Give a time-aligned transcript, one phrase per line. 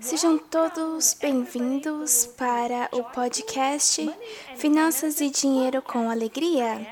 [0.00, 4.10] Sejam todos bem-vindos para o podcast
[4.56, 6.86] Finanças e Dinheiro com Alegria.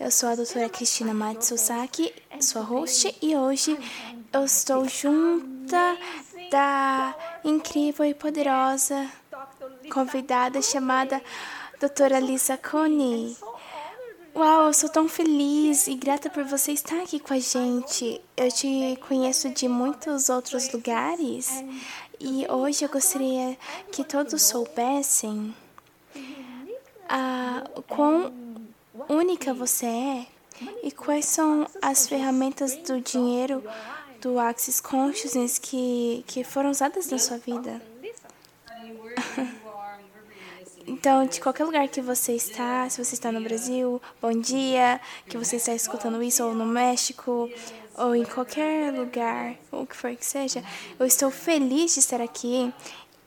[0.00, 3.78] Eu sou a doutora Cristina Matsusaki, sua host, e hoje
[4.32, 5.98] eu estou junta
[6.50, 7.14] da
[7.44, 9.10] incrível e poderosa
[9.92, 11.22] convidada chamada
[11.78, 13.36] doutora Lisa Cone.
[14.36, 18.20] Uau, eu sou tão feliz e grata por você estar aqui com a gente.
[18.36, 21.62] Eu te conheço de muitos outros lugares
[22.24, 23.54] e hoje eu gostaria
[23.92, 25.54] que todos soubessem
[27.06, 28.32] a, quão
[29.10, 30.26] única você é
[30.82, 33.62] e quais são as ferramentas do dinheiro
[34.22, 37.80] do Axis Consciousness que, que foram usadas na sua vida.
[40.86, 45.38] Então, de qualquer lugar que você está, se você está no Brasil, bom dia, que
[45.38, 47.50] você está escutando isso, ou no México,
[47.96, 50.62] ou em qualquer lugar, ou o que for que seja,
[50.98, 52.72] eu estou feliz de estar aqui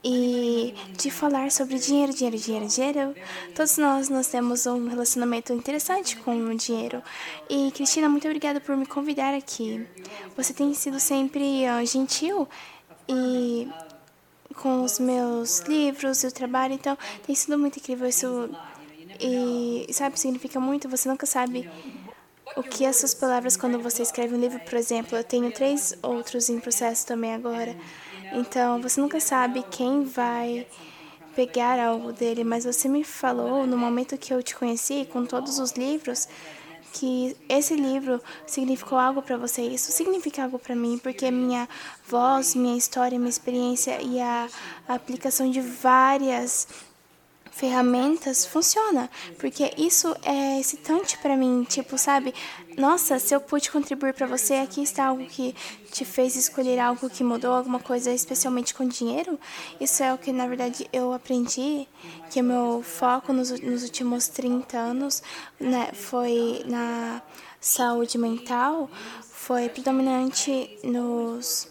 [0.03, 3.15] e de falar sobre dinheiro, dinheiro, dinheiro, dinheiro.
[3.55, 7.01] Todos nós nós temos um relacionamento interessante com o dinheiro.
[7.49, 9.85] E Cristina, muito obrigada por me convidar aqui.
[10.35, 12.47] Você tem sido sempre uh, gentil
[13.09, 13.67] e
[14.55, 18.49] com os meus livros e o trabalho, então tem sido muito incrível isso.
[19.19, 21.69] E sabe, significa muito, você nunca sabe
[22.57, 26.49] o que essas palavras quando você escreve um livro, por exemplo, eu tenho três outros
[26.49, 27.75] em processo também agora.
[28.33, 30.65] Então, você nunca sabe quem vai
[31.35, 35.59] pegar algo dele, mas você me falou no momento que eu te conheci, com todos
[35.59, 36.27] os livros,
[36.91, 39.61] que esse livro significou algo para você.
[39.61, 41.69] Isso significa algo para mim, porque minha
[42.07, 44.47] voz, minha história, minha experiência e a,
[44.87, 46.67] a aplicação de várias
[47.57, 49.09] ferramentas funciona,
[49.39, 52.33] porque isso é excitante para mim, tipo, sabe?
[52.77, 55.55] Nossa, se eu pude contribuir para você, aqui está algo que
[55.91, 59.39] te fez escolher algo que mudou alguma coisa, especialmente com dinheiro.
[59.81, 61.87] Isso é o que na verdade eu aprendi,
[62.29, 65.23] que meu foco nos, nos últimos 30 anos,
[65.59, 67.23] né, foi na
[67.59, 68.87] saúde mental,
[69.23, 71.67] foi predominante nos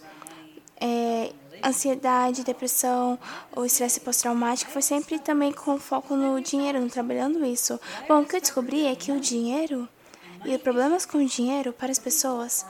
[0.80, 1.32] é,
[1.65, 3.19] ansiedade, depressão
[3.55, 7.78] ou estresse pós-traumático foi sempre também com foco no dinheiro, não trabalhando isso.
[8.09, 9.89] Bom, o que eu descobri é que o dinheiro
[10.45, 12.65] e problemas com o dinheiro para as pessoas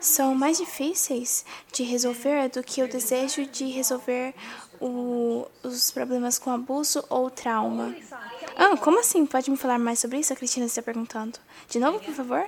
[0.00, 4.34] são mais difíceis de resolver do que o desejo de resolver
[4.80, 7.94] o, os problemas com abuso ou trauma.
[8.56, 9.24] Ah, como assim?
[9.24, 10.32] Pode me falar mais sobre isso?
[10.32, 11.38] A Cristina está perguntando.
[11.68, 12.46] De novo, por favor?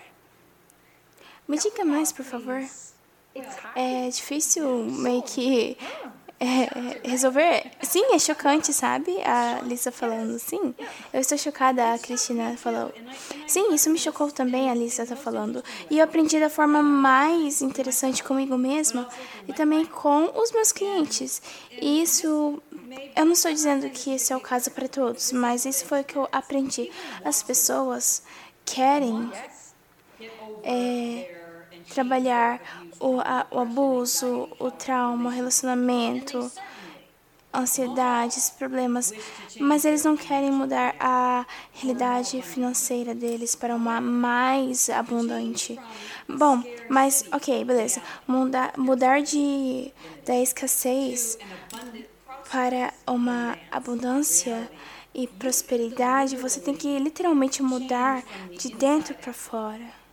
[1.48, 2.62] Me diga mais, por favor.
[3.74, 5.76] É difícil meio que
[6.38, 7.64] é, resolver.
[7.82, 9.16] Sim, é chocante, sabe?
[9.22, 10.74] A Lisa falando, sim.
[11.12, 12.92] Eu estou chocada, a Cristina falou.
[13.46, 15.64] Sim, isso me chocou também, a Lisa está falando.
[15.90, 19.08] E eu aprendi da forma mais interessante comigo mesma
[19.48, 21.40] e também com os meus clientes.
[21.70, 22.62] E isso,
[23.14, 26.04] eu não estou dizendo que esse é o caso para todos, mas isso foi o
[26.04, 26.90] que eu aprendi.
[27.24, 28.22] As pessoas
[28.64, 29.30] querem.
[30.62, 31.35] É,
[31.88, 32.60] trabalhar
[33.00, 36.50] o, a, o abuso, o trauma, o relacionamento,
[37.54, 39.14] ansiedades, problemas,
[39.58, 45.80] mas eles não querem mudar a realidade financeira deles para uma mais abundante.
[46.28, 48.02] Bom, mas ok, beleza.
[48.26, 49.92] Mudar, mudar de
[50.24, 51.38] da escassez
[52.50, 54.70] para uma abundância
[55.14, 58.24] e prosperidade, você tem que literalmente mudar
[58.56, 60.05] de dentro para fora.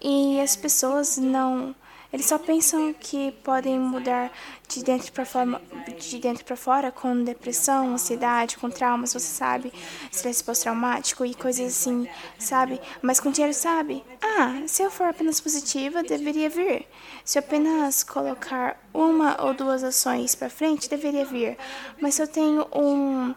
[0.00, 1.74] E as pessoas não.
[2.10, 4.32] Eles só pensam que podem mudar
[4.66, 5.60] de dentro para fora,
[5.98, 9.70] de dentro para fora com depressão, ansiedade, com traumas, você sabe,
[10.10, 12.08] estresse pós-traumático e coisas assim,
[12.38, 12.80] sabe?
[13.02, 14.02] Mas com dinheiro sabe.
[14.22, 16.86] Ah, se eu for apenas positiva, deveria vir.
[17.24, 21.58] Se eu apenas colocar uma ou duas ações para frente, deveria vir.
[22.00, 23.34] Mas se eu tenho um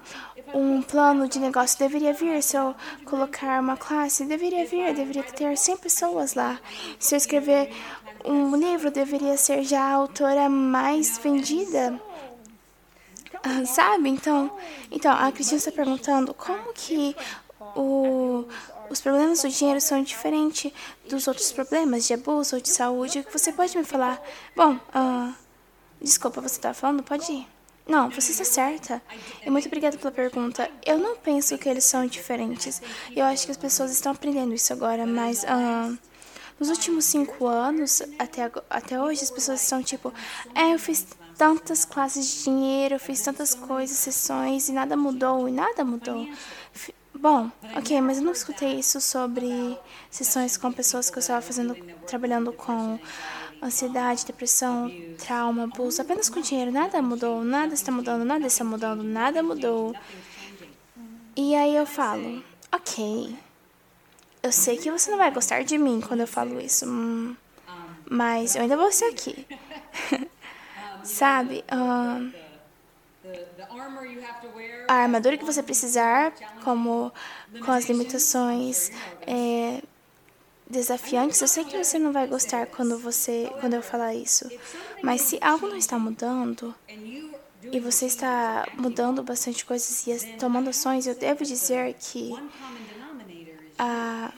[0.54, 2.42] um plano de negócio deveria vir.
[2.42, 2.76] Se eu
[3.06, 4.94] colocar uma classe, deveria vir.
[4.94, 6.60] Deveria ter 100 pessoas lá.
[7.00, 7.72] Se eu escrever
[8.26, 12.00] um livro, deveria ser já a autora mais vendida.
[13.44, 14.10] Ah, sabe?
[14.10, 14.52] Então,
[14.92, 17.16] então, a Cristina está perguntando como que
[17.76, 18.46] o,
[18.90, 20.72] os problemas do dinheiro são diferentes
[21.10, 23.26] dos outros problemas de abuso ou de saúde.
[23.32, 24.22] Você pode me falar?
[24.56, 25.34] Bom, uh,
[26.00, 27.02] desculpa, você está falando?
[27.02, 27.48] Pode ir.
[27.92, 29.02] Não, você está certa.
[29.46, 30.72] E muito obrigada pela pergunta.
[30.86, 32.82] Eu não penso que eles são diferentes.
[33.14, 35.98] Eu acho que as pessoas estão aprendendo isso agora, mas uh,
[36.58, 40.14] nos últimos cinco anos, até, até hoje, as pessoas estão tipo,
[40.56, 41.06] é, eu fiz
[41.38, 46.26] tantas classes de dinheiro, eu fiz tantas coisas, sessões, e nada mudou, e nada mudou.
[47.14, 49.78] Bom, ok, mas eu não escutei isso sobre
[50.10, 51.76] sessões com pessoas que eu estava fazendo,
[52.08, 52.98] trabalhando com
[53.62, 56.72] ansiedade, depressão, trauma, abuso, apenas com dinheiro.
[56.72, 59.96] Nada mudou, nada está mudando, nada está mudando, nada mudou.
[61.36, 63.36] E aí eu falo, ok,
[64.44, 67.36] eu sei que você não vai gostar de mim quando eu falo isso, hum,
[68.10, 69.48] mas eu ainda vou ser aqui.
[71.04, 71.64] Sabe?
[71.72, 72.32] Uh,
[74.88, 77.14] a armadura que você precisar, como
[77.64, 78.92] com as limitações
[79.26, 79.82] é,
[80.72, 84.50] desafiantes, eu sei que você não vai gostar quando você quando eu falar isso.
[85.04, 86.74] Mas se algo não está mudando
[87.72, 92.34] e você está mudando bastante coisas e tomando ações, eu devo dizer que
[93.78, 94.34] a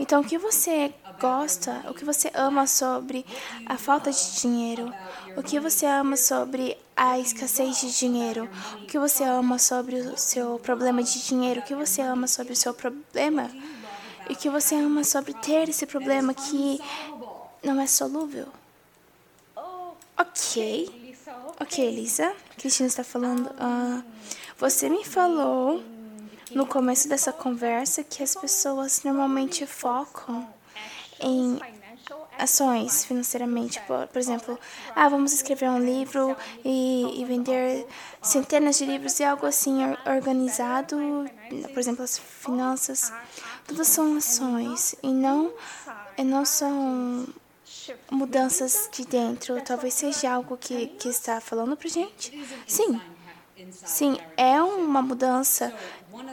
[0.00, 3.24] então, o que você gosta, o que você ama sobre
[3.66, 4.92] a falta de dinheiro,
[5.36, 8.48] o que você ama sobre a escassez de dinheiro,
[8.82, 12.52] o que você ama sobre o seu problema de dinheiro, o que você ama sobre
[12.52, 13.48] o seu problema
[14.28, 16.80] e que você ama sobre ter esse problema que
[17.62, 18.46] não é solúvel.
[20.16, 21.04] Ok.
[21.60, 22.34] Ok, Elisa.
[22.56, 23.46] Cristina está falando.
[23.48, 24.04] Uh,
[24.58, 25.82] você me falou
[26.50, 30.48] no começo dessa conversa que as pessoas normalmente focam
[31.20, 31.58] em
[32.38, 33.80] ações financeiramente.
[33.82, 34.58] Por, por exemplo,
[34.94, 37.86] ah, vamos escrever um livro e, e, vender
[38.22, 40.96] centenas de livros e algo assim organizado,
[41.72, 43.12] por exemplo, as finanças.
[43.66, 45.52] Tudo são ações e não,
[46.16, 47.26] e não são
[48.10, 49.60] mudanças de dentro.
[49.62, 52.32] Talvez seja algo que, que está falando para gente.
[52.66, 53.00] Sim.
[53.72, 55.72] Sim, é uma mudança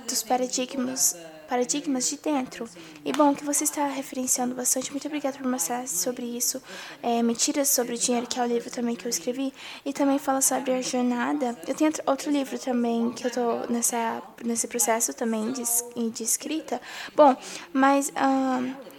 [0.07, 1.15] dos paradigmas,
[1.51, 2.65] paradigmas de dentro.
[3.03, 4.89] E bom, que você está referenciando bastante.
[4.89, 6.63] Muito obrigada por mostrar sobre isso.
[7.03, 9.53] É, Mentiras sobre o Dinheiro, que é o livro também que eu escrevi.
[9.86, 11.59] E também fala sobre a jornada.
[11.68, 15.63] Eu tenho outro livro também, que eu estou nessa, nesse processo também de,
[16.09, 16.81] de escrita.
[17.13, 17.36] Bom,
[17.74, 18.13] mas...
[18.15, 18.92] Um,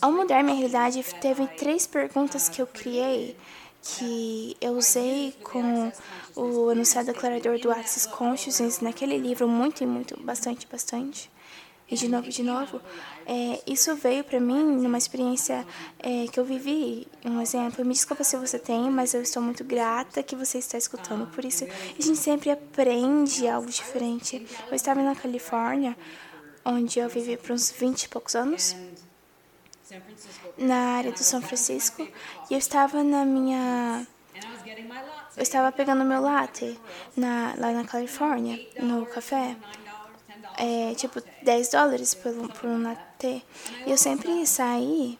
[0.00, 3.36] ao mudar minha realidade, teve três perguntas que eu criei
[3.82, 5.90] que eu usei com
[6.34, 11.30] o enunciado declarador do Access Consciousness naquele livro muito, muito, bastante, bastante.
[11.90, 12.80] E de novo, de novo,
[13.26, 15.66] é, isso veio para mim numa experiência
[15.98, 17.08] é, que eu vivi.
[17.24, 20.78] Um exemplo, me desculpa se você tem, mas eu estou muito grata que você está
[20.78, 21.26] escutando.
[21.26, 24.46] Por isso, a gente sempre aprende algo diferente.
[24.68, 25.96] Eu estava na Califórnia,
[26.64, 28.76] onde eu vivi por uns 20 e poucos anos
[30.56, 32.06] na área do São Francisco
[32.48, 34.06] e eu estava na minha
[35.36, 36.78] eu estava pegando meu latte
[37.16, 39.56] na, lá na Califórnia, no café.
[40.62, 43.42] É, tipo 10 dólares por, por um latte.
[43.86, 45.18] E eu sempre saí.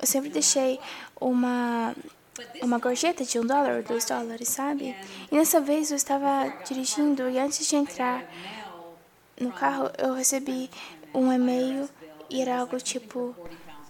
[0.00, 0.80] Eu sempre deixei
[1.20, 1.94] uma
[2.60, 4.96] uma gorjeta de um dólar ou dois dólares, sabe?
[5.30, 8.24] E nessa vez eu estava dirigindo e antes de entrar
[9.40, 10.68] no carro eu recebi
[11.14, 11.88] um e-mail
[12.28, 13.34] e era algo tipo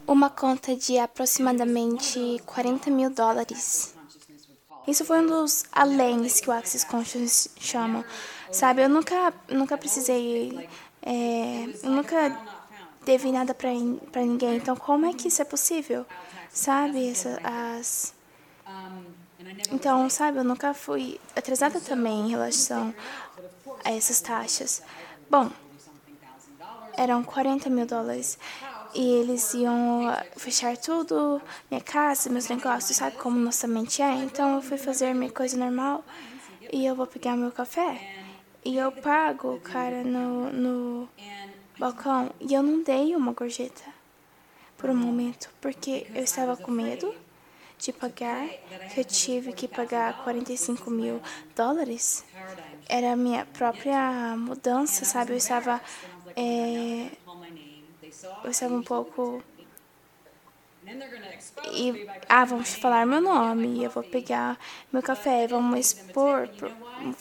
[0.07, 3.95] uma conta de aproximadamente 40 mil dólares.
[4.87, 8.05] Isso foi um dos aléns que o Access Conscious chama.
[8.53, 10.69] Sabe, eu nunca, nunca precisei,
[11.03, 12.37] é, eu nunca
[13.05, 13.71] devi nada para
[14.23, 14.57] ninguém.
[14.57, 16.07] Então, como é que isso é possível?
[16.51, 18.15] Sabe, essa, as...
[19.73, 22.95] Então, sabe, eu nunca fui atrasada também em relação
[23.85, 24.83] a essas taxas.
[25.29, 25.51] Bom,
[26.97, 28.39] eram 40 mil dólares.
[28.95, 30.05] E eles iam
[30.37, 34.15] fechar tudo, minha casa, meus negócios, sabe como nossa mente é?
[34.15, 36.05] Então eu fui fazer minha coisa normal
[36.73, 38.24] e eu vou pegar meu café.
[38.64, 41.09] E eu pago o cara no, no
[41.78, 43.83] balcão e eu não dei uma gorjeta
[44.78, 47.14] por um momento, porque eu estava com medo
[47.78, 48.49] de pagar,
[48.92, 51.21] que eu tive que pagar 45 mil
[51.54, 52.25] dólares.
[52.88, 55.33] Era a minha própria mudança, sabe?
[55.33, 55.80] Eu estava
[56.35, 57.11] é,
[58.42, 59.42] eu estava um pouco.
[61.73, 63.83] E, ah, vamos falar meu nome.
[63.83, 64.59] Eu vou pegar
[64.93, 66.49] meu café, vamos expor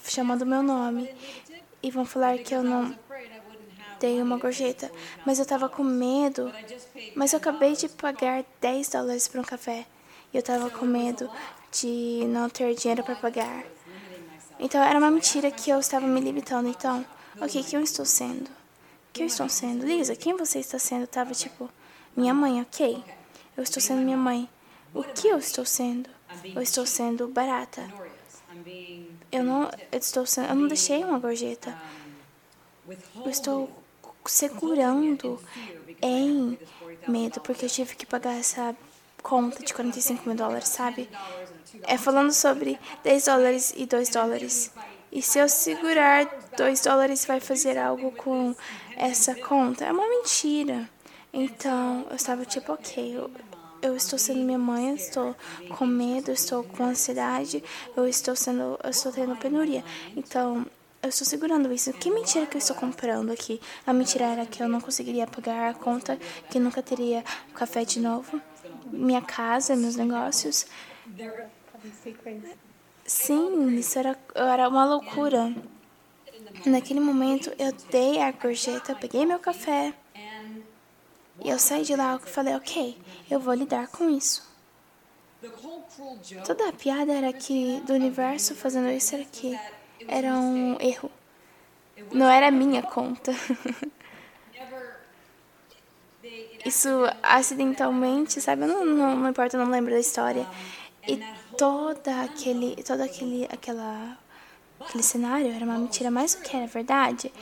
[0.05, 1.09] chamando meu nome.
[1.81, 2.95] E vão falar que eu não
[3.99, 4.91] dei uma gorjeta.
[5.25, 6.51] Mas eu estava com medo.
[7.15, 9.85] Mas eu acabei de pagar 10 dólares por um café.
[10.33, 11.29] E eu estava com medo
[11.71, 13.63] de não ter dinheiro para pagar.
[14.59, 16.69] Então era uma mentira que eu estava me limitando.
[16.69, 17.05] Então,
[17.39, 18.49] ok, quem eu estou sendo?
[19.11, 19.85] Quem eu estou sendo?
[19.85, 21.05] Lisa, quem você está sendo?
[21.05, 21.69] Tava tipo,
[22.15, 23.03] minha mãe, ok.
[23.55, 24.49] Eu estou sendo minha mãe.
[24.93, 26.09] O que eu estou sendo?
[26.55, 27.87] Eu estou sendo barata.
[29.31, 31.75] Eu não, eu estou sendo, eu não deixei uma gorjeta.
[33.23, 33.69] Eu estou
[34.25, 35.39] segurando
[36.01, 36.57] em
[37.07, 38.75] medo, porque eu tive que pagar essa
[39.21, 41.09] conta de 45 mil dólares, sabe?
[41.83, 44.71] É falando sobre 10 dólares e 2 dólares.
[45.11, 46.25] E se eu segurar
[46.57, 48.55] 2 dólares, vai fazer algo com
[48.97, 49.85] essa conta?
[49.85, 50.89] É uma mentira.
[51.35, 53.31] Então, eu estava tipo, ok, eu,
[53.81, 55.35] eu estou sendo minha mãe, eu estou
[55.75, 57.63] com medo, eu estou com ansiedade,
[57.97, 59.83] eu estou sendo, eu estou tendo penuria.
[60.15, 60.63] Então,
[61.01, 61.91] eu estou segurando isso.
[61.93, 63.59] Que mentira que eu estou comprando aqui?
[63.83, 66.19] A mentira era que eu não conseguiria pagar a conta,
[66.51, 67.23] que nunca teria
[67.55, 68.39] café de novo,
[68.91, 70.67] minha casa, meus negócios.
[73.07, 75.51] Sim, isso era, era uma loucura.
[76.63, 79.95] Naquele momento, eu dei a gorjeta, peguei meu café
[81.41, 82.97] e eu saí de lá e falei, ok,
[83.29, 84.51] eu vou lidar com isso.
[86.45, 89.59] Toda a piada era que do universo fazendo isso era que
[90.07, 91.11] era um erro.
[92.11, 93.31] Não era minha conta.
[96.65, 96.87] Isso
[97.21, 98.63] acidentalmente, sabe?
[98.63, 100.47] Eu não, não, não importa, eu não lembro da história.
[101.05, 101.19] E
[101.57, 104.17] toda aquele, toda aquele, aquela,
[104.79, 107.33] aquele cenário era uma mentira, mas o que era verdade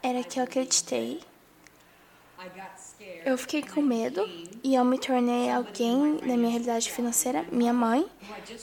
[0.00, 1.20] era que eu acreditei.
[3.24, 4.28] Eu fiquei com medo
[4.64, 8.04] e eu me tornei alguém na minha realidade financeira, minha mãe,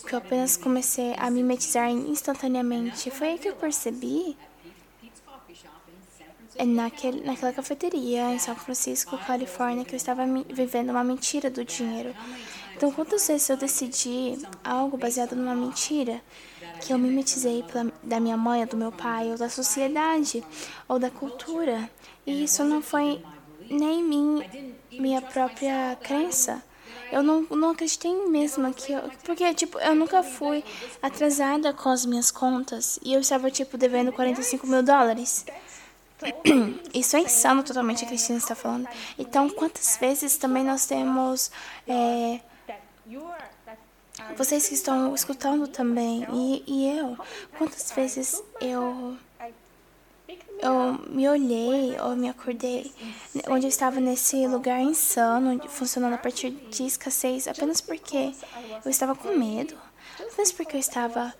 [0.05, 3.09] que eu apenas comecei a mimetizar instantaneamente.
[3.09, 4.35] Foi aí que eu percebi
[6.65, 12.13] naquele, naquela cafeteria em São Francisco, Califórnia, que eu estava vivendo uma mentira do dinheiro.
[12.75, 16.21] Então, quantas vezes eu decidi algo baseado numa mentira
[16.81, 20.43] que eu mimetizei pela, da minha mãe, do meu pai, ou da sociedade,
[20.87, 21.89] ou da cultura,
[22.25, 23.21] e isso não foi
[23.69, 24.43] nem mim,
[24.91, 26.63] minha própria crença.
[27.11, 30.63] Eu não, não acreditei mesmo que eu, porque tipo, eu nunca fui
[31.01, 35.45] atrasada com as minhas contas e eu estava tipo devendo 45 mil dólares.
[36.93, 38.87] Isso é insano totalmente, a Cristina está falando.
[39.17, 41.49] Então, quantas vezes também nós temos
[41.87, 42.41] é,
[44.35, 47.17] vocês que estão escutando também, e, e eu,
[47.57, 49.17] quantas vezes eu
[50.61, 52.91] eu me olhei ou me acordei
[53.47, 58.33] onde eu estava nesse lugar insano, funcionando a partir de escassez, apenas porque
[58.83, 59.77] eu estava com medo,
[60.19, 61.33] apenas porque eu estava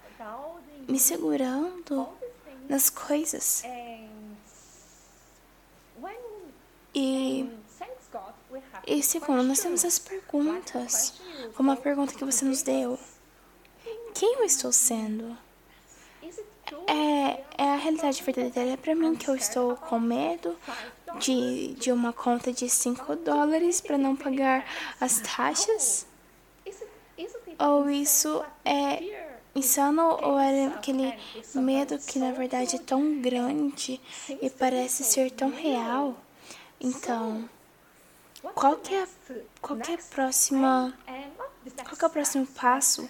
[0.88, 2.08] me segurando
[2.68, 3.64] nas coisas.
[6.94, 7.50] E
[8.88, 11.22] e segundo, nós temos as perguntas,
[11.56, 12.98] como a pergunta que você nos deu.
[14.16, 15.38] Quem eu estou sendo?
[16.88, 18.72] É, é a realidade verdadeira.
[18.72, 20.56] É para mim que eu estou com medo
[21.20, 24.66] de, de uma conta de 5 dólares para não pagar
[25.00, 26.06] as taxas?
[27.60, 31.14] Ou isso é insano ou era aquele
[31.56, 34.00] medo que na verdade é tão grande
[34.30, 36.16] e parece ser tão real?
[36.80, 37.50] Então,
[38.56, 39.08] qual que é,
[39.62, 40.94] qual que é a próxima,
[41.84, 43.10] qual que é o próximo passo?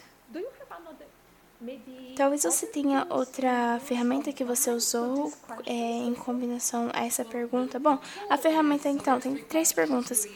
[2.15, 5.31] Talvez você tenha outra ferramenta que você usou
[5.65, 7.79] é, em combinação a essa pergunta.
[7.79, 7.97] Bom,
[8.29, 10.27] a ferramenta então tem três perguntas.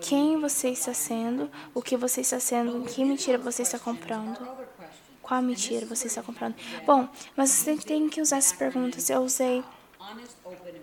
[0.00, 1.50] Quem você está sendo?
[1.74, 2.84] O que você está sendo?
[2.84, 4.38] Que mentira você está comprando?
[5.20, 6.54] Qual mentira você está comprando?
[6.84, 9.08] Bom, mas você tem que usar essas perguntas.
[9.08, 9.62] Eu usei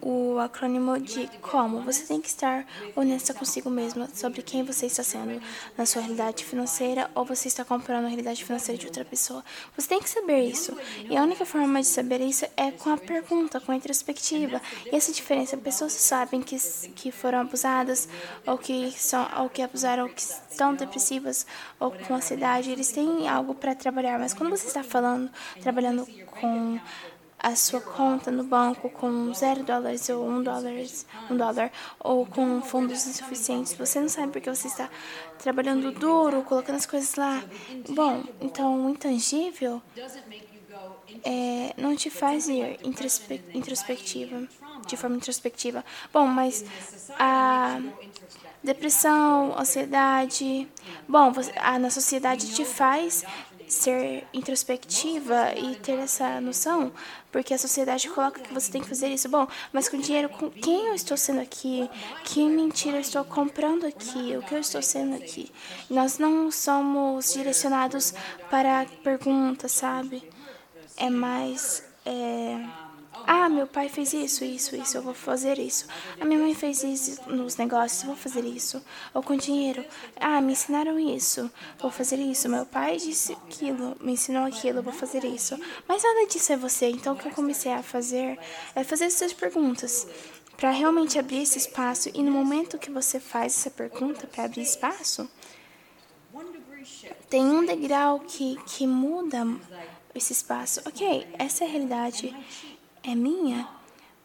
[0.02, 1.82] o acrônimo de como.
[1.82, 5.42] Você tem que estar honesta consigo mesma sobre quem você está sendo
[5.78, 9.44] na sua realidade financeira ou você está comprando a realidade financeira de outra pessoa.
[9.76, 10.76] Você tem que saber isso.
[11.10, 14.62] E a única forma de saber isso é com a pergunta, com a introspectiva.
[14.86, 16.58] E essa diferença, pessoas sabem que,
[16.96, 18.08] que foram abusadas
[18.46, 21.46] ou que são ou que abusaram ou que estão depressivas
[21.80, 25.30] ou com ansiedade, eles têm algo para trabalhar, mas quando você está falando,
[25.62, 26.06] trabalhando
[26.40, 26.80] com
[27.40, 30.74] a sua conta no banco com zero dólares ou um dólar,
[31.30, 34.90] um dólar ou com fundos insuficientes, você não sabe porque você está
[35.38, 37.42] trabalhando duro, colocando as coisas lá.
[37.90, 39.82] Bom, então o intangível
[41.24, 44.48] é, não te faz ir introspe introspectiva,
[44.86, 45.84] de forma introspectiva.
[46.12, 46.66] Bom, mas
[47.18, 47.80] a
[48.64, 50.68] depressão, ansiedade,
[51.08, 53.24] bom, a, na sociedade te faz
[53.70, 56.92] ser introspectiva e ter essa noção,
[57.32, 59.30] porque a sociedade coloca que você tem que fazer isso.
[59.30, 61.90] Bom, mas com dinheiro, com quem eu estou sendo aqui?
[62.26, 64.36] Que mentira eu estou comprando aqui?
[64.36, 65.52] O que eu estou sendo aqui?
[65.90, 68.14] Nós não somos direcionados
[68.50, 70.28] para perguntas, sabe?
[70.98, 72.66] É mais é,
[73.32, 75.86] Ah, meu pai fez isso, isso, isso, eu vou fazer isso.
[76.20, 78.84] A minha mãe fez isso nos negócios, vou fazer isso.
[79.14, 79.86] Ou com dinheiro.
[80.20, 82.50] Ah, me ensinaram isso, vou fazer isso.
[82.50, 85.56] Meu pai disse aquilo, me ensinou aquilo, vou fazer isso.
[85.88, 86.90] Mas nada disso é você.
[86.90, 88.40] Então o que eu comecei a fazer
[88.74, 90.08] é fazer essas perguntas
[90.58, 92.10] para realmente abrir esse espaço.
[92.16, 95.30] E no momento que você faz essa pergunta para abrir espaço,
[97.30, 99.46] tem um degrau que, que muda
[100.16, 100.82] esse espaço.
[100.84, 102.36] Ok, essa é a realidade
[103.10, 103.68] é minha?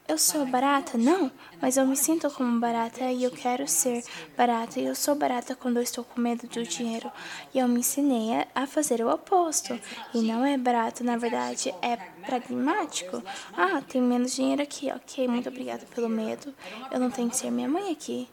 [0.07, 0.95] Eu sou barata?
[0.99, 4.03] Não, mas eu me sinto como barata e eu quero ser
[4.37, 4.79] barata.
[4.79, 7.11] E eu sou barata quando eu estou com medo do dinheiro.
[7.51, 9.79] E eu me ensinei a fazer o oposto.
[10.13, 13.23] E não é barato, na verdade, é pragmático.
[13.57, 14.91] Ah, tem menos dinheiro aqui.
[14.91, 16.53] Ok, muito obrigada pelo medo.
[16.91, 18.29] Eu não tenho que ser minha mãe aqui.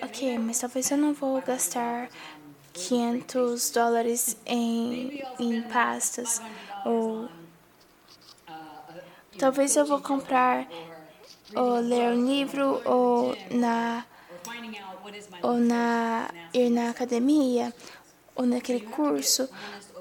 [0.00, 2.08] Ok, mas talvez eu não vou gastar
[2.72, 6.40] 500 dólares em, em pastas
[6.86, 7.28] ou
[9.40, 10.68] Talvez eu vou comprar
[11.56, 14.04] ou ler um livro ou na
[15.42, 17.72] ou na ir na academia
[18.36, 19.48] ou naquele curso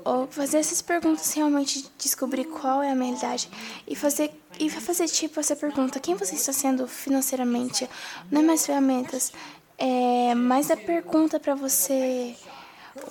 [0.04, 3.50] ou fazer essas perguntas realmente descobrir qual é a minha idade
[3.88, 4.30] e fazer
[4.60, 7.90] e fazer tipo essa pergunta quem você está sendo financeiramente?
[8.30, 9.32] Não é mais ferramentas
[9.78, 12.36] é mais a pergunta para você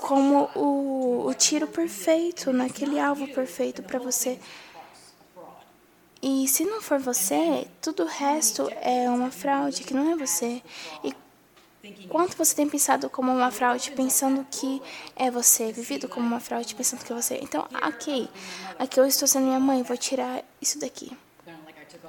[0.00, 4.38] como o, o tiro perfeito naquele alvo perfeito para você
[6.20, 10.60] e se não for você, tudo o resto é uma fraude que não é você.
[11.04, 11.14] E
[12.08, 14.82] quanto você tem pensado como uma fraude, pensando que
[15.14, 17.38] é você, vivido como uma fraude, pensando que é você.
[17.40, 18.28] Então, ok,
[18.78, 21.16] aqui eu estou sendo minha mãe, vou tirar isso daqui.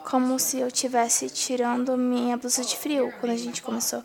[0.10, 4.04] Como se eu estivesse tirando minha blusa de frio quando a gente começou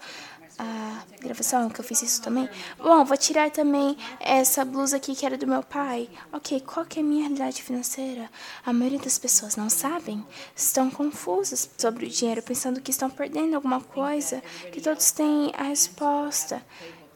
[1.20, 2.48] gravação, que eu fiz isso também.
[2.78, 6.08] Bom, vou tirar também essa blusa aqui que era do meu pai.
[6.32, 8.30] Ok, qual que é a minha realidade financeira?
[8.64, 10.24] A maioria das pessoas não sabem,
[10.54, 15.64] estão confusas sobre o dinheiro, pensando que estão perdendo alguma coisa, que todos têm a
[15.64, 16.62] resposta,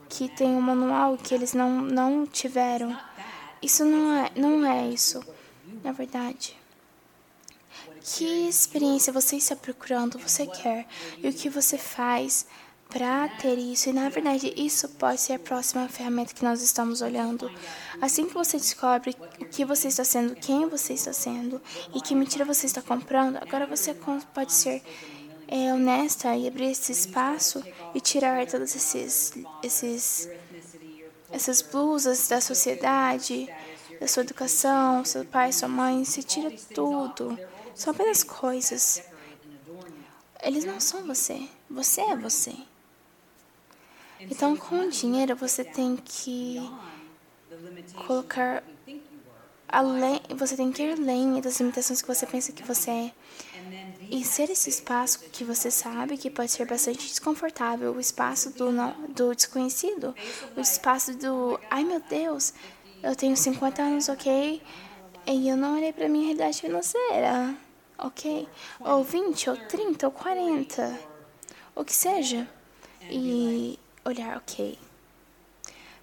[0.09, 2.97] que tem um manual que eles não, não tiveram.
[3.63, 5.23] Isso não é, não é isso,
[5.83, 6.57] na verdade.
[8.01, 10.87] Que experiência você está procurando, você quer,
[11.19, 12.47] e o que você faz
[12.88, 13.90] para ter isso.
[13.90, 17.51] E na verdade, isso pode ser a próxima ferramenta que nós estamos olhando.
[18.01, 21.61] Assim que você descobre o que você está sendo, quem você está sendo
[21.94, 23.94] e que mentira você está comprando, agora você
[24.35, 24.83] pode ser
[25.46, 27.62] é, honesta e abrir esse espaço
[27.94, 30.29] e tirar todos esses, esses
[31.31, 33.48] essas blusas da sociedade,
[34.01, 37.38] da sua educação, seu pai, sua mãe, você tira tudo.
[37.74, 39.03] São apenas coisas.
[40.42, 41.48] Eles não são você.
[41.70, 42.55] Você é você.
[44.20, 46.59] Então, com o dinheiro, você tem que
[48.07, 48.62] colocar
[49.68, 53.12] além, você tem que ir além das limitações que você pensa que você é.
[54.11, 58.70] E ser esse espaço que você sabe que pode ser bastante desconfortável, o espaço do,
[59.09, 60.14] do desconhecido,
[60.57, 62.54] o espaço do, ai meu Deus,
[63.02, 64.62] eu tenho 50 anos, ok?
[65.26, 67.54] E eu não olhei para minha realidade financeira,
[67.98, 68.48] ok?
[68.81, 70.98] Ou 20, ou 30, ou 40,
[71.74, 72.48] o que seja.
[73.11, 73.78] E
[74.09, 74.79] olhar, ok,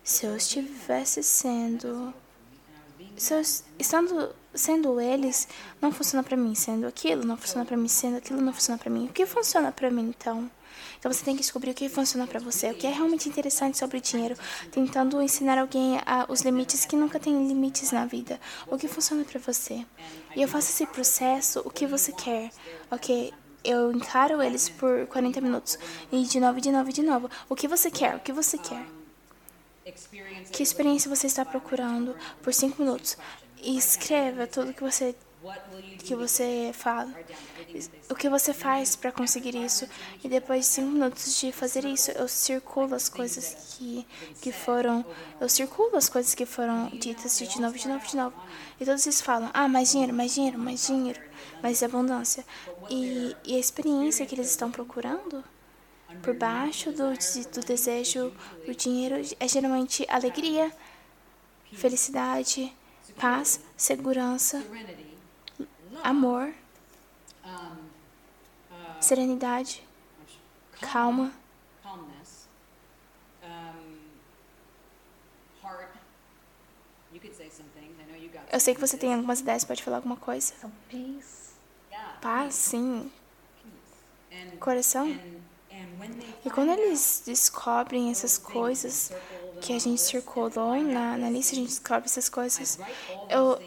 [0.03, 2.13] se eu estivesse sendo.
[3.17, 3.41] Se eu,
[3.79, 5.47] estando sendo eles,
[5.81, 8.89] não funciona para mim, sendo aquilo, não funciona para mim, sendo aquilo, não funciona para
[8.89, 9.05] mim.
[9.05, 10.49] O que funciona para mim, então?
[10.99, 13.77] Então você tem que descobrir o que funciona para você, o que é realmente interessante
[13.77, 14.35] sobre o dinheiro,
[14.71, 19.23] tentando ensinar alguém a, os limites que nunca tem limites na vida, o que funciona
[19.23, 19.85] para você.
[20.35, 22.51] E eu faço esse processo, o que você quer,
[22.91, 23.33] ok?
[23.65, 25.77] Eu encaro eles por 40 minutos.
[26.11, 27.29] E de novo, de novo, de novo.
[27.49, 28.15] O que você quer?
[28.15, 28.85] O que você quer?
[30.51, 33.17] Que experiência você está procurando por 5 minutos?
[33.61, 35.15] E escreva tudo que você
[35.99, 37.13] que você fala,
[38.09, 39.87] o que você faz para conseguir isso.
[40.23, 44.05] E depois de cinco minutos de fazer isso, eu circulo as coisas que,
[44.41, 45.05] que foram,
[45.39, 48.35] eu circulo as coisas que foram ditas de novo, de novo, de novo.
[48.79, 51.21] E todos eles falam, ah, mais dinheiro, mais dinheiro, mais dinheiro,
[51.61, 52.45] mais abundância.
[52.89, 55.43] E, e a experiência que eles estão procurando
[56.21, 57.13] por baixo do,
[57.53, 58.31] do desejo
[58.65, 60.71] do dinheiro é geralmente alegria,
[61.73, 62.71] felicidade,
[63.17, 64.63] paz, segurança,
[66.05, 66.53] amor,
[69.01, 69.83] serenidade,
[70.79, 71.31] calma,
[78.51, 80.53] eu sei que você tem algumas ideias, pode falar alguma coisa?
[82.21, 83.11] Paz, sim.
[84.59, 85.19] Coração.
[86.45, 89.11] E quando eles descobrem essas coisas
[89.61, 92.79] que a gente circulou na, na lista, a gente descobre essas coisas,
[93.29, 93.59] eu,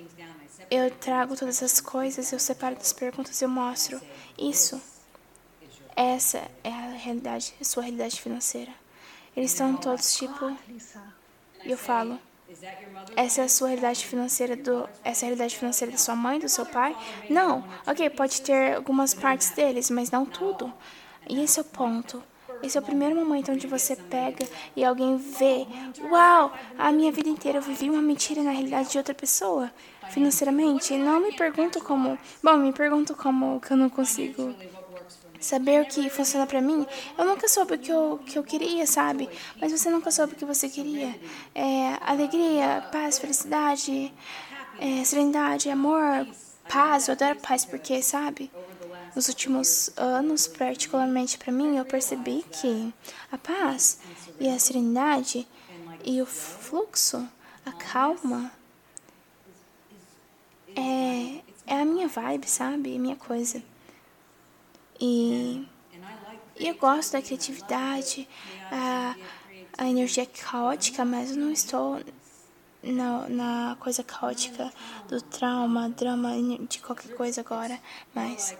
[0.71, 4.01] eu trago todas as coisas, eu separo das perguntas, eu mostro.
[4.39, 4.81] Isso.
[5.97, 8.73] Essa é a realidade, a sua realidade financeira.
[9.37, 10.57] Eles estão todos tipo.
[11.65, 12.19] E eu falo.
[13.15, 14.89] Essa é a sua realidade financeira do.
[15.05, 16.97] Essa é a realidade financeira da sua mãe, do seu pai?
[17.29, 17.65] Não.
[17.87, 20.73] Ok, pode ter algumas partes deles, mas não tudo.
[21.29, 22.23] E esse é o ponto.
[22.63, 25.67] Esse é o primeiro momento onde você pega e alguém vê,
[26.11, 29.71] uau, a minha vida inteira eu vivi uma mentira na realidade de outra pessoa,
[30.11, 30.97] financeiramente.
[30.97, 34.55] Não me pergunto como, bom, me pergunto como que eu não consigo
[35.41, 36.87] saber o que funciona para mim.
[37.17, 39.29] Eu nunca soube o que eu, que eu queria, sabe?
[39.61, 41.19] Mas você nunca soube o que você queria.
[41.55, 44.13] É, alegria, paz, felicidade,
[44.79, 46.27] é, serenidade, amor,
[46.69, 47.09] paz.
[47.09, 48.51] Eu adoro paz porque, sabe?
[49.15, 52.93] Nos últimos anos, particularmente para mim, eu percebi que
[53.33, 53.99] a paz
[54.39, 55.47] e a serenidade
[56.05, 57.27] e o fluxo,
[57.65, 58.53] a calma,
[60.79, 62.95] é, é a minha vibe, sabe?
[62.95, 63.63] É minha coisa.
[65.01, 65.67] E,
[66.59, 68.29] e eu gosto da criatividade,
[68.71, 69.17] a,
[69.77, 72.01] a energia caótica, mas eu não estou
[72.83, 74.73] na, na coisa caótica
[75.09, 76.31] do trauma, drama,
[76.69, 77.79] de qualquer coisa agora,
[78.15, 78.57] mas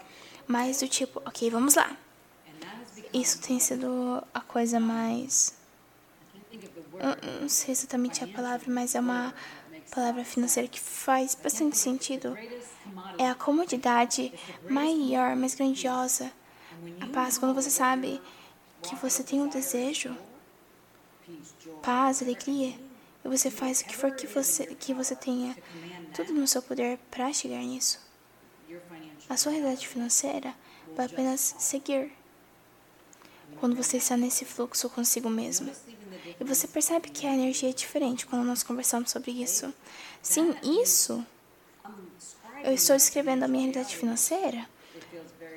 [0.47, 1.97] mais do tipo, ok, vamos lá.
[3.13, 5.57] Isso tem sido a coisa mais.
[7.41, 9.33] Não sei exatamente a palavra, mas é uma
[9.91, 12.37] palavra financeira que faz bastante sentido.
[13.19, 14.33] É a comodidade
[14.69, 16.31] maior, mais grandiosa.
[17.01, 18.21] A paz, quando você sabe
[18.83, 20.17] que você tem um desejo,
[21.83, 22.75] paz, alegria,
[23.25, 25.57] e você faz o que for que você, que você tenha
[26.15, 28.01] tudo no seu poder para chegar nisso.
[29.29, 30.55] A sua realidade financeira
[30.97, 32.13] vai apenas seguir
[33.61, 35.71] quando você está nesse fluxo consigo mesmo.
[36.41, 39.73] E você percebe que a energia é diferente quando nós conversamos sobre isso.
[40.23, 41.25] Sim, isso.
[42.63, 44.69] Eu estou escrevendo a minha realidade financeira,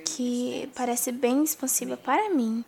[0.05, 2.63] que parece bem expansiva para mim.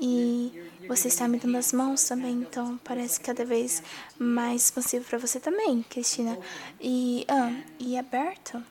[0.00, 3.82] E você está me dando as mãos também, então parece cada vez
[4.18, 6.38] mais expansivo para você também, Cristina.
[6.80, 8.62] E, ah, e aberto.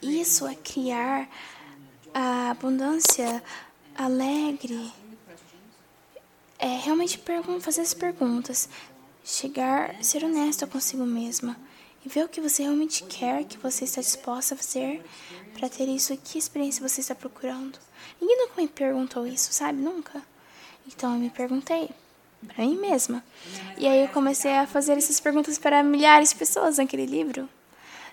[0.00, 1.28] Isso é criar
[2.14, 3.42] a abundância
[3.94, 4.92] alegre.
[6.58, 7.20] É realmente
[7.60, 8.68] fazer as perguntas,
[9.24, 11.56] chegar, ser honesta consigo mesma
[12.04, 15.04] e ver o que você realmente quer, que você está disposta a fazer
[15.54, 16.16] para ter isso.
[16.16, 17.78] Que experiência você está procurando?
[18.20, 19.80] Ninguém nunca me perguntou isso, sabe?
[19.80, 20.22] Nunca.
[20.86, 21.90] Então eu me perguntei
[22.46, 23.24] para mim mesma.
[23.76, 27.48] E aí eu comecei a fazer essas perguntas para milhares de pessoas naquele livro.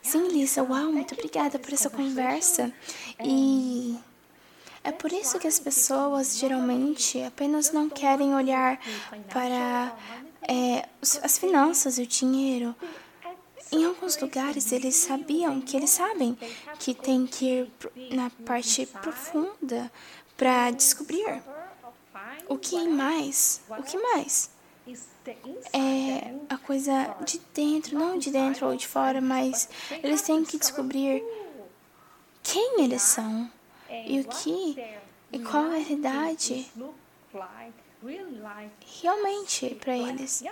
[0.01, 2.71] Sim, Lisa, uau, muito obrigada por essa conversa.
[3.23, 3.97] E
[4.85, 8.79] é por isso que as pessoas geralmente apenas não querem olhar
[9.33, 9.97] para
[10.47, 10.87] é,
[11.23, 12.75] as finanças e o dinheiro.
[13.71, 16.37] Em alguns lugares eles sabiam que eles sabem
[16.79, 17.71] que tem que ir
[18.15, 19.91] na parte profunda
[20.37, 21.41] para descobrir
[22.47, 24.51] o que mais, o que mais
[25.73, 29.67] é a coisa de dentro, não de dentro ou de fora, mas
[30.03, 31.23] eles têm que descobrir
[32.43, 33.49] quem eles são
[34.05, 34.75] e o que
[35.31, 36.71] e qual é a realidade
[39.01, 40.43] realmente para eles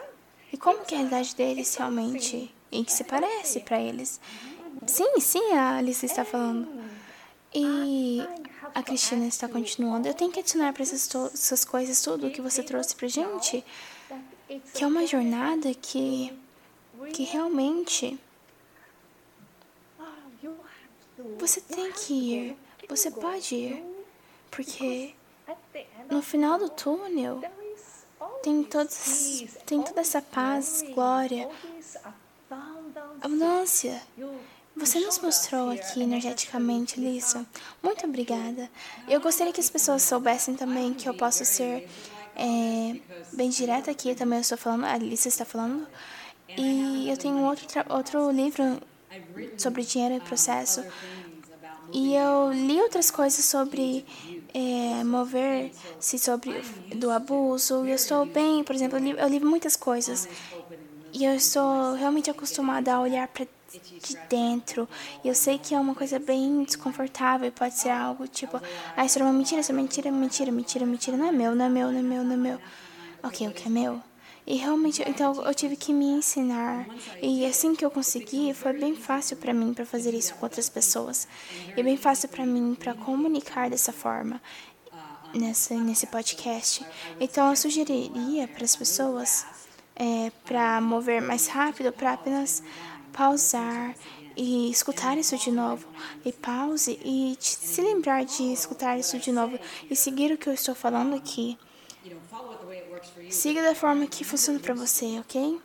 [0.51, 4.19] e como que é a realidade deles realmente e que se parece para eles.
[4.87, 6.67] Sim, sim, a Alice está falando.
[7.53, 8.19] E
[8.73, 10.07] a Cristina está continuando.
[10.07, 13.63] Eu tenho que adicionar para essas, essas coisas tudo que você trouxe para gente
[14.73, 16.33] que é uma jornada que,
[17.13, 18.19] que realmente
[21.39, 22.57] você tem que ir,
[22.95, 23.83] você pode ir,
[24.51, 25.15] porque
[26.09, 27.41] no final do túnel
[28.43, 31.49] tem, todos, tem toda essa paz, glória,
[33.19, 33.99] abundância.
[34.75, 37.45] Você nos mostrou aqui energeticamente, Lisa.
[37.81, 38.69] Muito obrigada.
[39.07, 41.87] Eu gostaria que as pessoas soubessem também que eu posso ser
[42.35, 42.99] é,
[43.31, 45.87] bem direta aqui, também eu estou falando, a Alice está falando.
[46.55, 48.79] E eu tenho outro, outro livro
[49.57, 50.83] sobre dinheiro e processo.
[51.91, 54.05] E eu li outras coisas sobre
[54.53, 56.61] é, mover-se sobre
[56.95, 57.85] do abuso.
[57.85, 60.27] E eu estou bem, por exemplo, eu li, eu li muitas coisas.
[61.11, 63.45] E eu estou realmente acostumada a olhar para
[63.79, 64.87] de dentro.
[65.23, 67.51] E eu sei que é uma coisa bem desconfortável.
[67.51, 68.59] Pode ser algo tipo,
[68.95, 71.17] ah, isso é uma mentira, isso é mentira, mentira, mentira, mentira.
[71.17, 72.59] Não é meu, não é meu, não é meu, não é meu.
[73.23, 74.01] Ok, o que é meu?
[74.45, 76.85] E realmente, então eu tive que me ensinar.
[77.21, 80.69] E assim que eu consegui, foi bem fácil para mim para fazer isso com outras
[80.69, 81.27] pessoas.
[81.75, 84.41] E bem fácil para mim para comunicar dessa forma
[85.33, 86.85] nessa nesse podcast.
[87.19, 89.45] Então eu sugeriria para as pessoas
[89.95, 92.63] é, para mover mais rápido, para apenas
[93.11, 93.95] pausar
[94.35, 95.87] e escutar isso de novo.
[96.25, 100.53] E pause e se lembrar de escutar isso de novo e seguir o que eu
[100.53, 101.57] estou falando aqui.
[103.29, 105.59] Siga da forma que funciona para você, ok?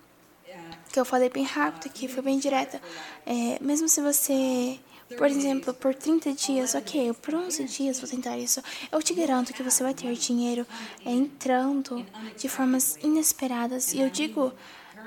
[0.92, 2.80] Que eu falei bem rápido aqui, foi bem direta.
[3.26, 4.80] É, mesmo se você
[5.16, 8.62] por exemplo, por 30 dias, ok, por 11 dias vou tentar isso.
[8.92, 10.66] Eu te garanto que você vai ter dinheiro
[11.04, 12.04] é, entrando
[12.36, 13.94] de formas inesperadas.
[13.94, 14.52] E eu digo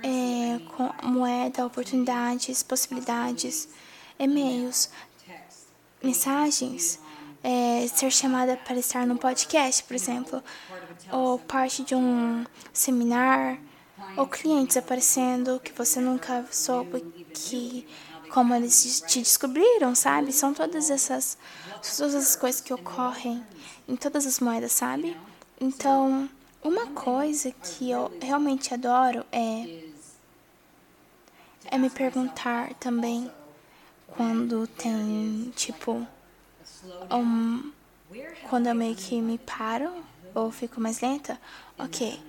[0.01, 3.69] é, com moeda, oportunidades, possibilidades,
[4.17, 4.89] e-mails,
[6.01, 6.99] mensagens,
[7.43, 10.43] é, ser chamada para estar num podcast, por exemplo,
[11.11, 13.57] ou parte de um seminar,
[14.17, 17.01] ou clientes aparecendo que você nunca soube
[17.33, 17.87] que
[18.29, 20.31] como eles te descobriram, sabe?
[20.31, 21.37] São todas essas
[21.97, 23.43] todas as coisas que ocorrem
[23.87, 25.17] em todas as moedas, sabe?
[25.59, 26.29] Então,
[26.63, 29.91] uma coisa que eu realmente adoro é
[31.65, 33.31] é me perguntar também
[34.07, 36.05] quando tem, tipo,
[37.09, 37.71] um,
[38.49, 39.89] quando eu meio que me paro
[40.33, 41.39] ou fico mais lenta,
[41.77, 42.21] ok.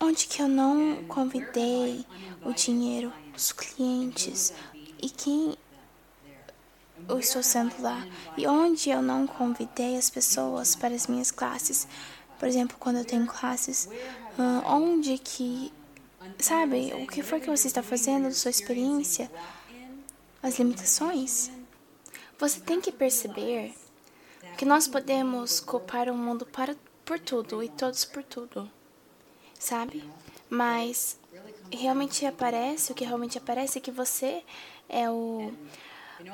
[0.00, 2.06] Onde que eu não convidei
[2.44, 4.52] o dinheiro, os clientes
[5.02, 5.56] e quem
[7.08, 8.06] eu estou sendo lá?
[8.36, 11.88] E onde eu não convidei as pessoas para as minhas classes?
[12.38, 13.88] Por exemplo, quando eu tenho classes,
[14.64, 15.72] onde que
[16.38, 19.30] Sabe, o que foi que você está fazendo, sua experiência,
[20.42, 21.50] as limitações?
[22.38, 23.74] Você tem que perceber
[24.58, 28.68] que nós podemos culpar o mundo para, por tudo e todos por tudo,
[29.58, 30.02] sabe?
[30.50, 31.16] Mas
[31.72, 34.42] realmente aparece, o que realmente aparece é que você
[34.88, 35.52] é o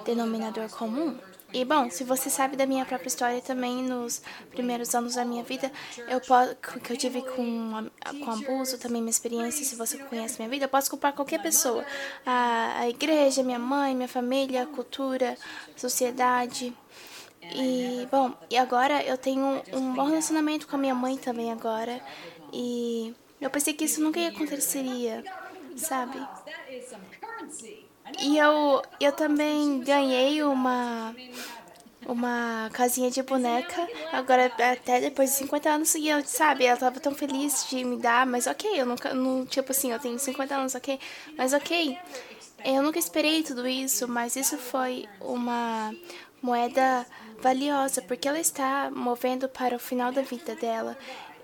[0.07, 1.19] denominador comum
[1.55, 5.45] e bom, se você sabe da minha própria história também, nos primeiros anos da minha
[5.45, 5.71] vida,
[6.09, 7.89] eu posso, que eu tive com,
[8.25, 11.85] com abuso, também minha experiência, se você conhece minha vida, eu posso culpar qualquer pessoa.
[12.27, 15.39] A, a igreja, minha mãe, minha família, a cultura,
[15.77, 16.75] a sociedade.
[17.53, 22.01] E, bom, e agora eu tenho um bom relacionamento com a minha mãe também agora.
[22.53, 25.25] E eu pensei que isso nunca aconteceria,
[25.77, 26.19] sabe?
[28.21, 31.15] E eu, eu também ganhei uma
[32.07, 37.01] uma casinha de boneca, agora até depois de 50 anos, e eu, sabe, ela tava
[37.01, 40.55] tão feliz de me dar, mas ok, eu nunca, não, tipo assim, eu tenho 50
[40.55, 40.99] anos, ok,
[41.37, 41.99] mas ok,
[42.65, 45.95] eu nunca esperei tudo isso, mas isso foi uma
[46.45, 47.07] moeda
[47.41, 50.97] valiosa, porque ela está movendo para o final da vida dela,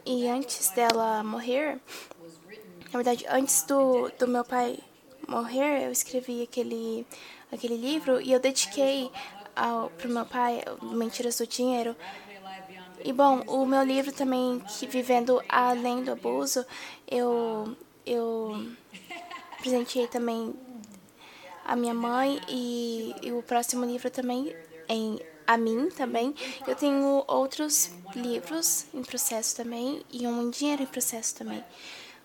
[0.04, 1.80] e antes dela morrer,
[2.92, 4.78] na verdade, antes do, do meu pai
[5.26, 7.06] morrer, eu escrevi aquele,
[7.50, 9.10] aquele livro e eu dediquei
[9.56, 11.96] ao, pro meu pai, Mentiras do Dinheiro.
[13.02, 16.66] E bom, o meu livro também, que Vivendo Além do Abuso,
[17.10, 18.66] eu, eu
[19.60, 20.54] presenteei também
[21.64, 24.54] a minha mãe e, e o próximo livro também
[24.90, 26.34] em a mim também.
[26.66, 31.64] Eu tenho outros livros em processo também e um dinheiro em processo também.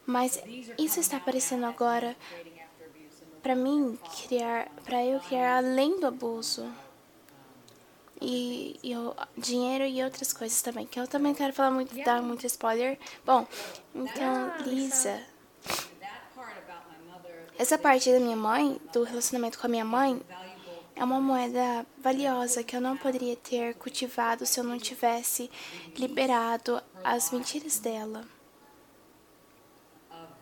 [0.06, 0.41] Mas
[0.78, 2.15] isso está aparecendo agora
[3.41, 3.97] para mim
[4.28, 6.71] criar, para eu criar além do abuso.
[8.21, 12.21] E, e eu, dinheiro e outras coisas também, que eu também quero falar muito, dar
[12.21, 12.97] muito spoiler.
[13.25, 13.45] Bom,
[13.93, 15.21] então, Lisa,
[17.58, 20.21] essa parte da minha mãe, do relacionamento com a minha mãe,
[20.95, 25.49] é uma moeda valiosa que eu não poderia ter cultivado se eu não tivesse
[25.97, 28.25] liberado as mentiras dela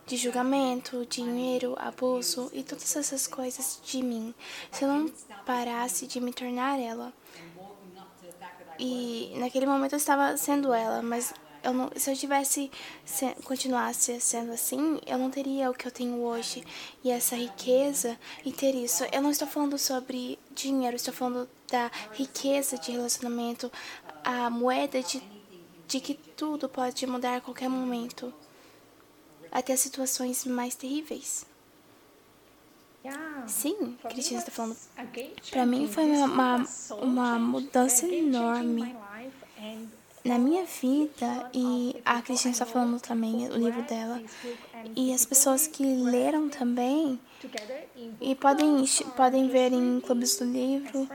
[0.05, 4.33] de julgamento, dinheiro, abuso e todas essas coisas de mim,
[4.71, 5.09] se eu não
[5.45, 7.13] parasse de me tornar ela.
[8.77, 11.33] E naquele momento eu estava sendo ela, mas
[11.63, 12.69] eu não, se eu tivesse
[13.05, 16.63] se, continuasse sendo assim, eu não teria o que eu tenho hoje
[17.03, 19.05] e essa riqueza e ter isso.
[19.11, 23.71] Eu não estou falando sobre dinheiro, estou falando da riqueza de relacionamento,
[24.23, 25.23] a moeda de,
[25.87, 28.33] de que tudo pode mudar a qualquer momento
[29.51, 31.45] até situações mais terríveis.
[33.47, 34.77] Sim, Cristina está falando.
[35.49, 36.65] Para mim foi uma,
[37.01, 38.95] uma mudança enorme
[40.23, 44.21] na minha vida e a Cristina está falando também o livro dela
[44.95, 47.19] e as pessoas que leram também
[48.21, 51.09] e podem podem ver em clubes do livro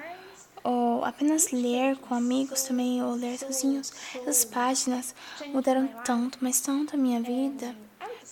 [0.62, 5.14] ou apenas ler com amigos também ou ler sozinhos essas páginas
[5.47, 7.75] mudaram tanto mas tanto a minha vida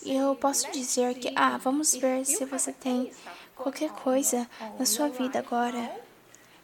[0.06, 3.10] e eu posso dizer que, ah, vamos ver se você tem
[3.56, 6.05] qualquer coisa na sua vida agora.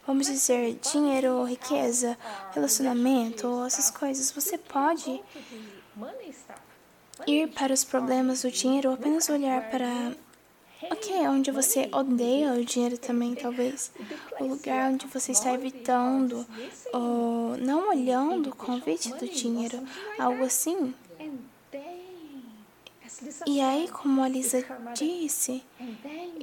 [0.05, 2.17] Vamos dizer dinheiro, riqueza,
[2.53, 4.31] relacionamento, essas coisas.
[4.31, 5.21] Você pode
[7.25, 10.13] ir para os problemas do dinheiro ou apenas olhar para
[10.91, 13.91] Ok, onde você odeia o dinheiro também, talvez.
[14.39, 16.45] O lugar onde você está evitando
[16.91, 19.81] ou não olhando o convite do dinheiro,
[20.19, 20.93] algo assim.
[23.45, 25.63] E aí, como a Lisa disse,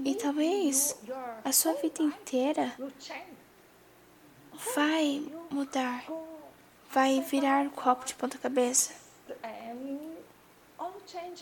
[0.04, 0.96] e talvez
[1.44, 2.72] a sua vida inteira
[4.74, 6.04] vai mudar,
[6.90, 8.92] vai virar o copo de ponta cabeça.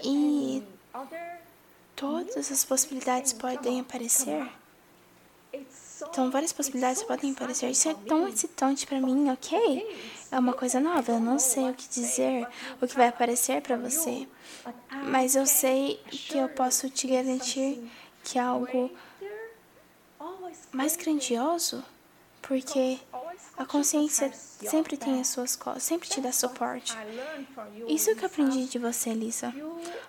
[0.05, 0.63] E
[1.95, 4.49] todas as possibilidades podem aparecer.
[6.01, 7.71] Então, várias possibilidades podem aparecer.
[7.71, 10.27] Isso é tão excitante para mim, ok?
[10.31, 11.13] É uma coisa nova.
[11.13, 12.47] Eu não sei o que dizer,
[12.81, 14.29] o que vai aparecer para você.
[15.07, 17.91] Mas eu sei que eu posso te garantir
[18.23, 18.91] que algo
[20.73, 21.83] mais grandioso,
[22.43, 22.99] porque
[23.57, 26.97] a consciência sempre tem as suas costas, sempre te dá suporte.
[27.89, 29.53] Isso que eu aprendi de você, Lisa.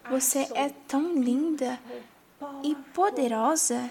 [0.09, 1.79] Você é tão linda
[2.63, 3.89] e poderosa.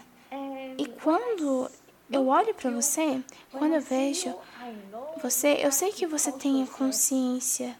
[0.77, 1.71] E quando
[2.11, 3.21] eu olho para você,
[3.53, 4.35] quando eu vejo
[5.23, 7.77] você, eu sei que você tem a consciência.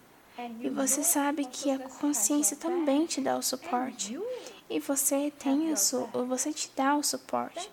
[0.61, 4.19] E você sabe que a consciência também te dá o suporte.
[4.69, 7.71] E você tem isso, você te dá o suporte.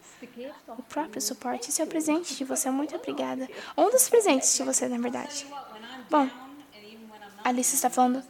[0.68, 1.68] O próprio suporte.
[1.68, 2.70] Esse é o presente de você.
[2.70, 3.46] Muito obrigada.
[3.76, 5.46] Um dos presentes de você, na verdade.
[6.08, 6.28] Bom,
[7.44, 8.22] Alice está falando.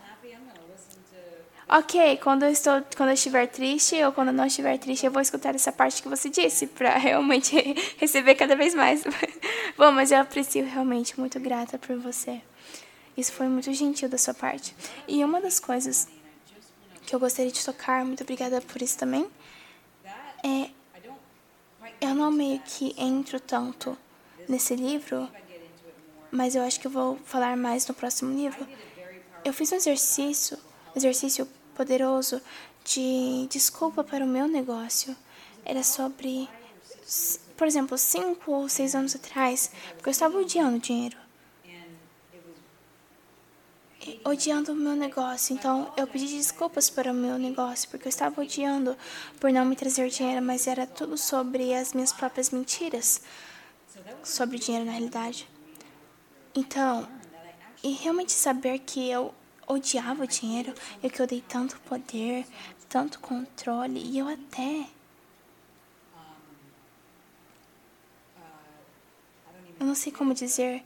[1.69, 5.11] Ok, quando eu, estou, quando eu estiver triste ou quando eu não estiver triste, eu
[5.11, 7.57] vou escutar essa parte que você disse para realmente
[7.99, 9.03] receber cada vez mais.
[9.77, 12.41] Bom, mas eu aprecio realmente, muito grata por você.
[13.17, 14.77] Isso foi muito gentil da sua parte.
[15.09, 16.07] E uma das coisas
[17.07, 19.31] que eu gostaria de tocar, muito obrigada por isso também,
[20.45, 20.71] é.
[22.01, 23.97] Eu não meio que entro tanto
[24.49, 25.29] nesse livro,
[26.31, 28.67] mas eu acho que eu vou falar mais no próximo livro.
[29.45, 30.59] Eu fiz um exercício,
[30.95, 32.43] exercício poderoso
[32.85, 35.17] de desculpa para o meu negócio.
[35.65, 36.49] Era sobre,
[37.57, 41.17] por exemplo, cinco ou seis anos atrás, porque eu estava odiando dinheiro
[44.25, 45.55] odiando o meu negócio.
[45.55, 48.97] Então eu pedi desculpas para o meu negócio, porque eu estava odiando
[49.41, 53.23] por não me trazer dinheiro, mas era tudo sobre as minhas próprias mentiras
[54.23, 55.49] sobre dinheiro na realidade.
[56.55, 57.09] Então,
[57.83, 59.35] e realmente saber que eu
[59.67, 62.47] odiava o dinheiro e que eu dei tanto poder,
[62.89, 64.87] tanto controle, e eu até.
[69.79, 70.83] Eu não sei como dizer.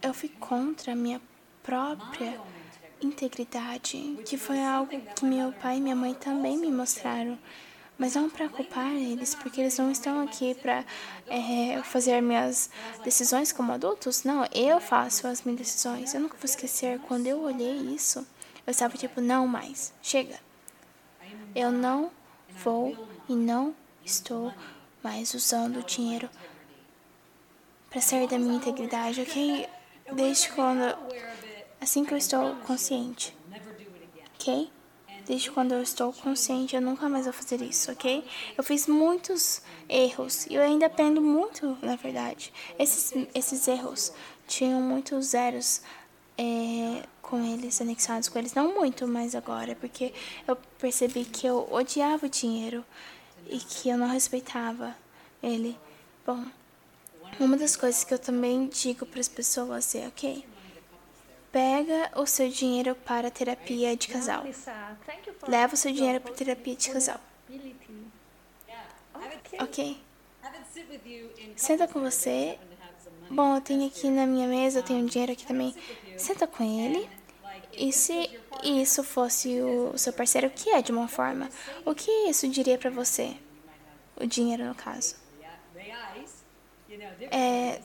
[0.00, 1.20] Eu fui contra a minha
[1.66, 2.40] própria
[3.02, 7.36] integridade, que foi algo que meu pai e minha mãe também me mostraram.
[7.98, 10.84] Mas não para culpar eles, porque eles não estão aqui para
[11.26, 12.70] é, fazer minhas
[13.02, 14.22] decisões como adultos.
[14.22, 16.12] Não, eu faço as minhas decisões.
[16.12, 18.26] Eu nunca vou esquecer, quando eu olhei isso,
[18.66, 20.38] eu estava tipo, não mais, chega.
[21.54, 22.10] Eu não
[22.62, 23.74] vou e não
[24.04, 24.52] estou
[25.02, 26.28] mais usando o dinheiro
[27.88, 29.66] para sair da minha integridade, ok?
[30.12, 30.94] Desde quando
[31.80, 33.36] assim que eu estou consciente,
[34.34, 34.70] ok?
[35.26, 38.24] Desde quando eu estou consciente, eu nunca mais vou fazer isso, ok?
[38.56, 42.52] Eu fiz muitos erros e eu ainda aprendo muito, na verdade.
[42.78, 44.12] Esses, esses erros
[44.46, 45.80] tinham muitos zeros
[46.38, 48.54] é, com eles, anexados com eles.
[48.54, 50.14] Não muito mais agora, porque
[50.46, 52.84] eu percebi que eu odiava o dinheiro
[53.48, 54.96] e que eu não respeitava
[55.42, 55.76] ele.
[56.24, 56.44] Bom,
[57.40, 60.44] uma das coisas que eu também digo para as pessoas é, ok?
[61.56, 64.44] Pega o seu dinheiro para terapia de casal.
[65.48, 67.18] Leva o seu dinheiro para terapia de casal.
[69.58, 69.98] Ok?
[71.56, 72.58] Senta com você.
[73.30, 75.74] Bom, eu tenho aqui na minha mesa, eu tenho dinheiro aqui também.
[76.18, 77.08] Senta com ele.
[77.72, 81.48] E se isso fosse o seu parceiro, o que é de uma forma?
[81.86, 83.34] O que isso diria para você?
[84.14, 85.16] O dinheiro, no caso.
[87.30, 87.80] É,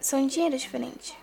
[0.00, 1.14] são dinheiros diferentes.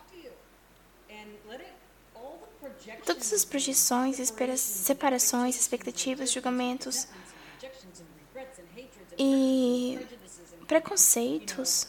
[3.06, 4.18] Todas as projeções,
[4.58, 7.08] separações, expectativas, julgamentos
[9.18, 10.00] e
[10.68, 11.88] preconceitos,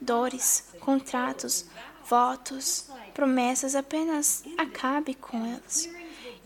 [0.00, 1.66] dores, contratos,
[2.04, 5.88] votos, promessas, apenas acabe com elas.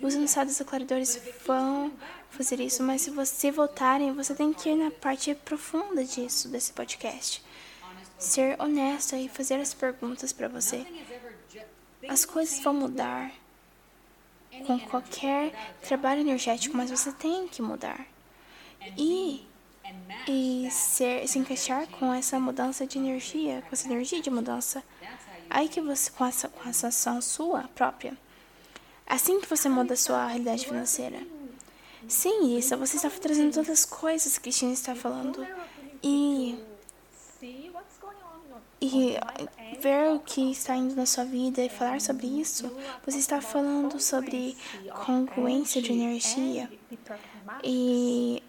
[0.01, 1.93] Os anunciados declaradores vão
[2.31, 6.73] fazer isso, mas se você voltarem, você tem que ir na parte profunda disso, desse
[6.73, 7.43] podcast.
[8.19, 10.87] Ser honesta e fazer as perguntas para você.
[12.09, 13.33] As coisas vão mudar
[14.65, 15.53] com qualquer
[15.83, 18.07] trabalho energético, mas você tem que mudar.
[18.97, 19.45] E,
[20.29, 24.83] e ser, se encaixar com essa mudança de energia, com essa energia de mudança.
[25.49, 28.17] Aí que você, com essa, com essa ação sua própria.
[29.07, 31.25] Assim que você muda a sua realidade financeira.
[32.09, 35.47] Sim, isso, você está trazendo todas as coisas que Cristina está falando.
[36.03, 36.59] E
[38.87, 42.71] e ver o que está indo na sua vida e falar sobre isso,
[43.05, 44.57] você está falando sobre
[45.05, 46.71] congruência de energia
[47.65, 48.43] e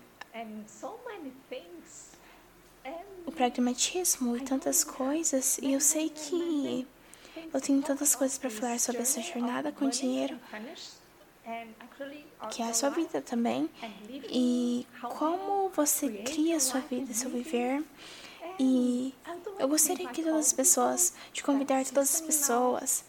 [3.26, 5.58] o pragmatismo e tantas coisas.
[5.58, 6.88] E eu sei que
[7.54, 10.40] eu tenho tantas coisas para falar sobre essa jornada com dinheiro,
[12.52, 13.70] que é a sua vida também,
[14.30, 17.84] e como você cria a sua vida, seu viver.
[18.60, 19.14] E
[19.60, 23.06] eu gostaria que todas as pessoas, de convidar todas as pessoas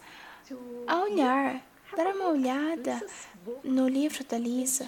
[0.87, 1.63] a olhar,
[1.95, 3.05] dar uma olhada
[3.63, 4.87] no livro da Lisa,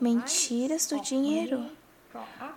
[0.00, 1.70] Mentiras do Dinheiro,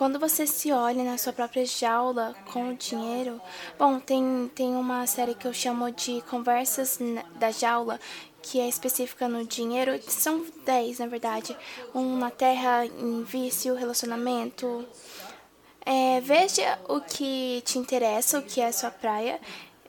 [0.00, 3.38] quando você se olha na sua própria jaula com o dinheiro,
[3.78, 6.98] bom, tem, tem uma série que eu chamo de Conversas
[7.34, 8.00] da Jaula,
[8.40, 11.54] que é específica no dinheiro, são 10 na verdade.
[11.94, 14.88] Um na terra, em vício, relacionamento.
[15.84, 19.38] É, veja o que te interessa, o que é a sua praia.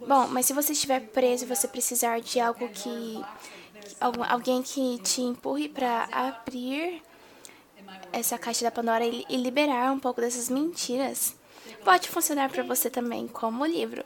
[0.06, 3.24] Bom, mas se você estiver preso e você precisar de algo que.
[4.28, 7.02] alguém que te empurre para abrir
[8.12, 11.36] essa caixa da Pandora e, e liberar um pouco dessas mentiras,
[11.84, 14.04] pode funcionar para você também como livro.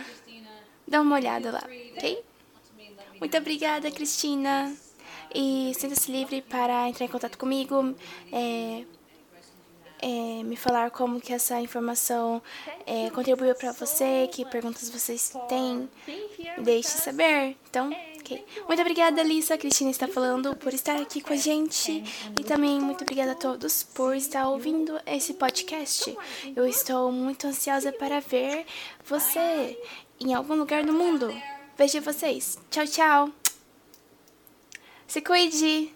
[0.86, 1.64] Dá uma olhada lá,
[1.96, 2.22] ok?
[3.18, 4.74] Muito obrigada, Cristina.
[5.34, 7.94] E sinta-se livre para entrar em contato comigo,
[8.30, 8.84] é,
[10.00, 12.40] é, me falar como que essa informação
[12.86, 15.88] é, contribuiu para você, que perguntas vocês têm,
[16.58, 17.56] deixe saber.
[17.68, 17.90] Então,
[18.66, 19.54] muito obrigada, Alissa.
[19.54, 22.02] A Cristina está falando por estar aqui com a gente.
[22.38, 26.16] E também muito obrigada a todos por estar ouvindo esse podcast.
[26.56, 28.66] Eu estou muito ansiosa para ver
[29.04, 29.78] você
[30.20, 31.28] em algum lugar do mundo.
[31.76, 32.58] Vejo vocês.
[32.70, 33.30] Tchau, tchau.
[35.06, 35.94] Se cuide.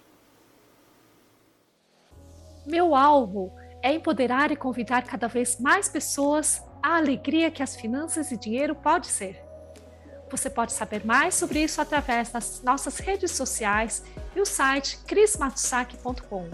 [2.66, 3.52] Meu alvo
[3.82, 8.74] é empoderar e convidar cada vez mais pessoas à alegria que as finanças e dinheiro
[8.74, 9.47] pode ser.
[10.30, 14.04] Você pode saber mais sobre isso através das nossas redes sociais
[14.36, 16.48] e o site crismatsaki.com.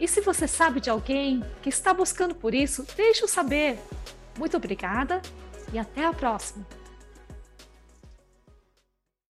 [0.00, 3.78] E se você sabe de alguém que está buscando por isso, deixe-o saber.
[4.36, 5.22] Muito obrigada
[5.72, 6.81] e até a próxima!